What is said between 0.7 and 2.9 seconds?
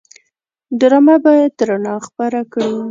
ډرامه باید رڼا خپره کړي